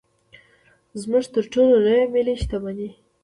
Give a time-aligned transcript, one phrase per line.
[1.01, 2.89] زموږ تر ټولو لویه ملي شتمني.